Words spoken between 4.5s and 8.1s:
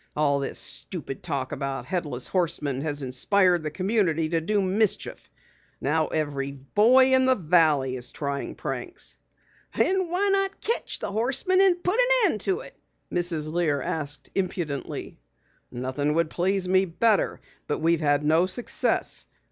mischief. Now every boy in the Valley